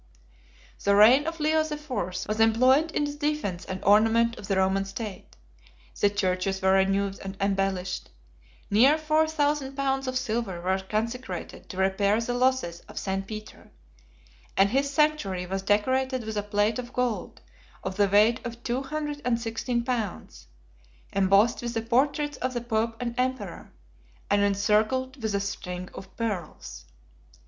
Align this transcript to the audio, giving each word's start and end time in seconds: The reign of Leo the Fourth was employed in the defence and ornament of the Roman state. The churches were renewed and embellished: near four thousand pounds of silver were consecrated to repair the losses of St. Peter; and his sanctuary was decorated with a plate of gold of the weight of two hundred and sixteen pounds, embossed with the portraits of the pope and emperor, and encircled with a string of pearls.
The 0.83 0.95
reign 0.95 1.27
of 1.27 1.39
Leo 1.39 1.61
the 1.63 1.77
Fourth 1.77 2.25
was 2.27 2.39
employed 2.39 2.89
in 2.89 3.03
the 3.03 3.13
defence 3.13 3.65
and 3.65 3.83
ornament 3.85 4.35
of 4.39 4.47
the 4.47 4.55
Roman 4.57 4.83
state. 4.83 5.37
The 5.99 6.09
churches 6.09 6.59
were 6.59 6.71
renewed 6.73 7.19
and 7.19 7.37
embellished: 7.39 8.09
near 8.71 8.97
four 8.97 9.27
thousand 9.27 9.75
pounds 9.75 10.07
of 10.07 10.17
silver 10.17 10.59
were 10.59 10.79
consecrated 10.79 11.69
to 11.69 11.77
repair 11.77 12.19
the 12.19 12.33
losses 12.33 12.79
of 12.87 12.97
St. 12.97 13.27
Peter; 13.27 13.69
and 14.57 14.71
his 14.71 14.89
sanctuary 14.89 15.45
was 15.45 15.61
decorated 15.61 16.23
with 16.23 16.35
a 16.35 16.41
plate 16.41 16.79
of 16.79 16.93
gold 16.93 17.41
of 17.83 17.95
the 17.97 18.07
weight 18.07 18.43
of 18.43 18.63
two 18.63 18.81
hundred 18.81 19.21
and 19.23 19.39
sixteen 19.39 19.83
pounds, 19.83 20.47
embossed 21.13 21.61
with 21.61 21.75
the 21.75 21.81
portraits 21.83 22.37
of 22.37 22.55
the 22.55 22.61
pope 22.61 22.95
and 22.99 23.13
emperor, 23.19 23.71
and 24.31 24.41
encircled 24.41 25.21
with 25.21 25.35
a 25.35 25.39
string 25.39 25.89
of 25.93 26.17
pearls. 26.17 26.85